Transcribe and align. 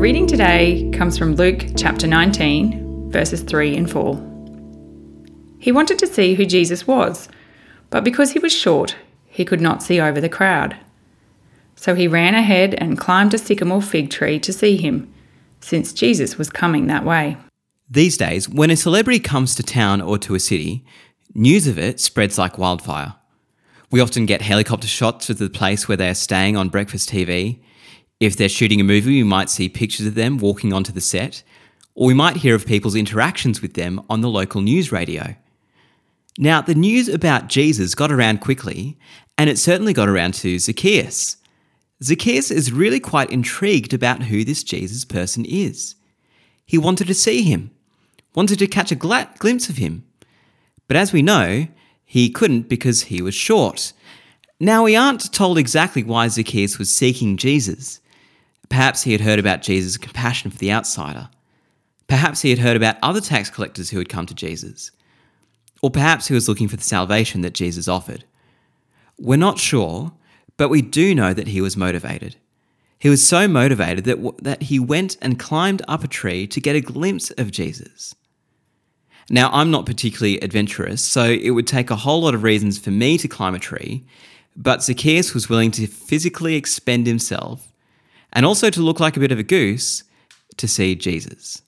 reading 0.00 0.26
today 0.26 0.90
comes 0.94 1.18
from 1.18 1.34
Luke 1.34 1.62
chapter 1.76 2.06
19, 2.06 3.10
verses 3.10 3.42
3 3.42 3.76
and 3.76 3.90
4. 3.90 4.14
He 5.58 5.70
wanted 5.70 5.98
to 5.98 6.06
see 6.06 6.32
who 6.32 6.46
Jesus 6.46 6.86
was, 6.86 7.28
but 7.90 8.02
because 8.02 8.30
he 8.30 8.38
was 8.38 8.50
short, 8.50 8.96
he 9.26 9.44
could 9.44 9.60
not 9.60 9.82
see 9.82 10.00
over 10.00 10.18
the 10.18 10.30
crowd. 10.30 10.74
So 11.76 11.94
he 11.94 12.08
ran 12.08 12.34
ahead 12.34 12.72
and 12.76 12.96
climbed 12.96 13.34
a 13.34 13.38
sycamore 13.38 13.82
fig 13.82 14.08
tree 14.08 14.40
to 14.40 14.54
see 14.54 14.78
him, 14.78 15.12
since 15.60 15.92
Jesus 15.92 16.38
was 16.38 16.48
coming 16.48 16.86
that 16.86 17.04
way. 17.04 17.36
These 17.90 18.16
days, 18.16 18.48
when 18.48 18.70
a 18.70 18.78
celebrity 18.78 19.20
comes 19.20 19.54
to 19.56 19.62
town 19.62 20.00
or 20.00 20.16
to 20.16 20.34
a 20.34 20.40
city, 20.40 20.82
news 21.34 21.66
of 21.66 21.78
it 21.78 22.00
spreads 22.00 22.38
like 22.38 22.56
wildfire. 22.56 23.16
We 23.90 24.00
often 24.00 24.24
get 24.24 24.40
helicopter 24.40 24.88
shots 24.88 25.28
of 25.28 25.36
the 25.36 25.50
place 25.50 25.88
where 25.88 25.98
they 25.98 26.08
are 26.08 26.14
staying 26.14 26.56
on 26.56 26.70
breakfast 26.70 27.10
TV. 27.10 27.60
If 28.20 28.36
they're 28.36 28.50
shooting 28.50 28.82
a 28.82 28.84
movie, 28.84 29.16
we 29.16 29.22
might 29.22 29.48
see 29.48 29.70
pictures 29.70 30.06
of 30.06 30.14
them 30.14 30.36
walking 30.36 30.74
onto 30.74 30.92
the 30.92 31.00
set, 31.00 31.42
or 31.94 32.06
we 32.06 32.14
might 32.14 32.36
hear 32.36 32.54
of 32.54 32.66
people's 32.66 32.94
interactions 32.94 33.62
with 33.62 33.72
them 33.72 34.04
on 34.10 34.20
the 34.20 34.28
local 34.28 34.60
news 34.60 34.92
radio. 34.92 35.34
Now, 36.38 36.60
the 36.60 36.74
news 36.74 37.08
about 37.08 37.48
Jesus 37.48 37.94
got 37.94 38.12
around 38.12 38.42
quickly, 38.42 38.98
and 39.38 39.48
it 39.48 39.58
certainly 39.58 39.94
got 39.94 40.08
around 40.08 40.34
to 40.34 40.58
Zacchaeus. 40.58 41.38
Zacchaeus 42.02 42.50
is 42.50 42.72
really 42.72 43.00
quite 43.00 43.30
intrigued 43.30 43.94
about 43.94 44.24
who 44.24 44.44
this 44.44 44.62
Jesus 44.62 45.06
person 45.06 45.46
is. 45.46 45.94
He 46.66 46.76
wanted 46.76 47.06
to 47.06 47.14
see 47.14 47.42
him, 47.42 47.70
wanted 48.34 48.58
to 48.58 48.66
catch 48.66 48.92
a 48.92 48.94
glimpse 48.94 49.70
of 49.70 49.78
him. 49.78 50.04
But 50.88 50.98
as 50.98 51.12
we 51.12 51.22
know, 51.22 51.68
he 52.04 52.28
couldn't 52.28 52.68
because 52.68 53.04
he 53.04 53.22
was 53.22 53.34
short. 53.34 53.94
Now, 54.58 54.84
we 54.84 54.94
aren't 54.94 55.32
told 55.32 55.56
exactly 55.56 56.02
why 56.02 56.28
Zacchaeus 56.28 56.78
was 56.78 56.94
seeking 56.94 57.38
Jesus. 57.38 57.99
Perhaps 58.70 59.02
he 59.02 59.12
had 59.12 59.20
heard 59.20 59.38
about 59.38 59.62
Jesus' 59.62 59.98
compassion 59.98 60.50
for 60.50 60.56
the 60.56 60.72
outsider. 60.72 61.28
Perhaps 62.06 62.40
he 62.40 62.50
had 62.50 62.60
heard 62.60 62.76
about 62.76 62.96
other 63.02 63.20
tax 63.20 63.50
collectors 63.50 63.90
who 63.90 63.98
had 63.98 64.08
come 64.08 64.26
to 64.26 64.34
Jesus. 64.34 64.90
Or 65.82 65.90
perhaps 65.90 66.28
he 66.28 66.34
was 66.34 66.48
looking 66.48 66.68
for 66.68 66.76
the 66.76 66.82
salvation 66.82 67.42
that 67.42 67.52
Jesus 67.52 67.88
offered. 67.88 68.24
We're 69.18 69.36
not 69.36 69.58
sure, 69.58 70.12
but 70.56 70.68
we 70.70 70.82
do 70.82 71.14
know 71.14 71.34
that 71.34 71.48
he 71.48 71.60
was 71.60 71.76
motivated. 71.76 72.36
He 72.98 73.08
was 73.08 73.26
so 73.26 73.48
motivated 73.48 74.04
that, 74.04 74.16
w- 74.16 74.36
that 74.42 74.62
he 74.62 74.78
went 74.78 75.16
and 75.20 75.38
climbed 75.38 75.82
up 75.88 76.04
a 76.04 76.08
tree 76.08 76.46
to 76.46 76.60
get 76.60 76.76
a 76.76 76.80
glimpse 76.80 77.30
of 77.32 77.50
Jesus. 77.50 78.14
Now, 79.30 79.50
I'm 79.52 79.70
not 79.70 79.86
particularly 79.86 80.38
adventurous, 80.40 81.02
so 81.02 81.24
it 81.24 81.50
would 81.50 81.66
take 81.66 81.90
a 81.90 81.96
whole 81.96 82.22
lot 82.22 82.34
of 82.34 82.42
reasons 82.42 82.78
for 82.78 82.90
me 82.90 83.16
to 83.18 83.28
climb 83.28 83.54
a 83.54 83.58
tree, 83.58 84.04
but 84.54 84.82
Zacchaeus 84.82 85.34
was 85.34 85.48
willing 85.48 85.70
to 85.72 85.86
physically 85.86 86.56
expend 86.56 87.06
himself 87.06 87.69
and 88.32 88.46
also 88.46 88.70
to 88.70 88.80
look 88.80 89.00
like 89.00 89.16
a 89.16 89.20
bit 89.20 89.32
of 89.32 89.38
a 89.38 89.44
goose 89.44 90.04
to 90.56 90.68
see 90.68 90.94
Jesus. 90.94 91.62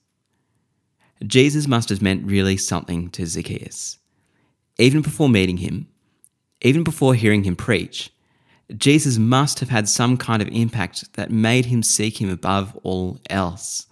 Jesus 1.26 1.66
must 1.66 1.88
have 1.88 2.02
meant 2.02 2.26
really 2.26 2.56
something 2.56 3.10
to 3.10 3.26
Zacchaeus. 3.26 3.98
Even 4.78 5.02
before 5.02 5.28
meeting 5.28 5.58
him, 5.58 5.88
even 6.62 6.82
before 6.82 7.14
hearing 7.14 7.44
him 7.44 7.56
preach, 7.56 8.10
Jesus 8.76 9.18
must 9.18 9.60
have 9.60 9.68
had 9.68 9.88
some 9.88 10.16
kind 10.16 10.40
of 10.40 10.48
impact 10.48 11.12
that 11.14 11.30
made 11.30 11.66
him 11.66 11.82
seek 11.82 12.20
him 12.20 12.30
above 12.30 12.76
all 12.82 13.20
else. 13.28 13.86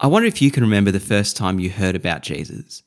I 0.00 0.06
wonder 0.06 0.26
if 0.26 0.42
you 0.42 0.50
can 0.50 0.62
remember 0.62 0.90
the 0.90 1.00
first 1.00 1.36
time 1.36 1.60
you 1.60 1.70
heard 1.70 1.94
about 1.94 2.22
Jesus, 2.22 2.82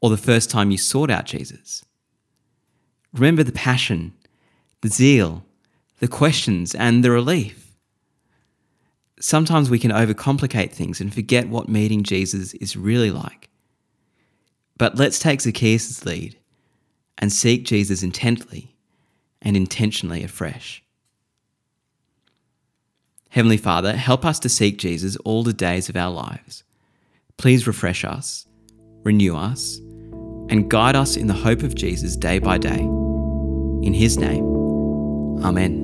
or 0.00 0.10
the 0.10 0.16
first 0.16 0.50
time 0.50 0.70
you 0.70 0.78
sought 0.78 1.10
out 1.10 1.26
Jesus. 1.26 1.84
Remember 3.12 3.42
the 3.42 3.52
passion, 3.52 4.12
the 4.80 4.88
zeal, 4.88 5.44
the 6.04 6.08
questions, 6.08 6.74
and 6.74 7.02
the 7.02 7.10
relief. 7.10 7.74
Sometimes 9.18 9.70
we 9.70 9.78
can 9.78 9.90
overcomplicate 9.90 10.70
things 10.70 11.00
and 11.00 11.14
forget 11.14 11.48
what 11.48 11.66
meeting 11.66 12.02
Jesus 12.02 12.52
is 12.52 12.76
really 12.76 13.10
like. 13.10 13.48
But 14.76 14.98
let's 14.98 15.18
take 15.18 15.40
Zacchaeus' 15.40 16.04
lead 16.04 16.38
and 17.16 17.32
seek 17.32 17.64
Jesus 17.64 18.02
intently 18.02 18.76
and 19.40 19.56
intentionally 19.56 20.22
afresh. 20.22 20.84
Heavenly 23.30 23.56
Father, 23.56 23.96
help 23.96 24.26
us 24.26 24.38
to 24.40 24.50
seek 24.50 24.76
Jesus 24.76 25.16
all 25.24 25.42
the 25.42 25.54
days 25.54 25.88
of 25.88 25.96
our 25.96 26.12
lives. 26.12 26.64
Please 27.38 27.66
refresh 27.66 28.04
us, 28.04 28.46
renew 29.04 29.34
us, 29.34 29.78
and 30.50 30.70
guide 30.70 30.96
us 30.96 31.16
in 31.16 31.28
the 31.28 31.32
hope 31.32 31.62
of 31.62 31.74
Jesus 31.74 32.14
day 32.14 32.40
by 32.40 32.58
day. 32.58 32.80
In 32.80 33.94
His 33.94 34.18
name, 34.18 34.44
Amen. 35.42 35.83